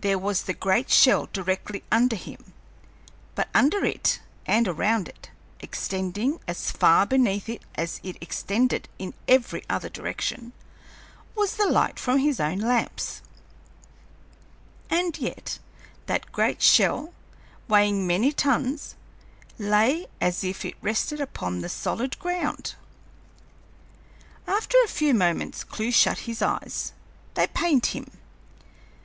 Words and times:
There 0.00 0.18
was 0.18 0.42
the 0.42 0.52
great 0.52 0.90
shell 0.90 1.28
directly 1.32 1.84
under 1.92 2.16
him, 2.16 2.54
but 3.36 3.48
under 3.54 3.84
it 3.84 4.18
and 4.44 4.66
around 4.66 5.06
it, 5.06 5.30
extending 5.60 6.40
as 6.48 6.72
far 6.72 7.06
beneath 7.06 7.48
it 7.48 7.62
as 7.76 8.00
it 8.02 8.16
extended 8.20 8.88
in 8.98 9.14
every 9.28 9.62
other 9.70 9.88
direction, 9.88 10.52
was 11.36 11.54
the 11.54 11.68
light 11.68 12.00
from 12.00 12.18
his 12.18 12.40
own 12.40 12.58
lamps, 12.58 13.22
and 14.90 15.16
yet 15.20 15.60
that 16.06 16.32
great 16.32 16.60
shell, 16.60 17.12
weighing 17.68 18.08
many 18.08 18.32
tons, 18.32 18.96
lay 19.56 20.08
as 20.20 20.42
if 20.42 20.64
it 20.64 20.74
rested 20.82 21.20
upon 21.20 21.60
the 21.60 21.68
solid 21.68 22.18
ground! 22.18 22.74
After 24.48 24.76
a 24.84 24.88
few 24.88 25.14
moments 25.14 25.62
Clewe 25.62 25.92
shut 25.92 26.18
his 26.26 26.42
eyes; 26.42 26.92
they 27.34 27.46
pained 27.46 27.86
him. 27.94 28.10